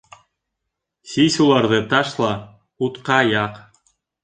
[1.11, 2.33] Сис уларҙы, ташла,
[2.89, 3.65] утҡа яҡ...